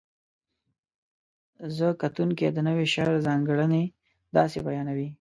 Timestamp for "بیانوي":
4.67-5.07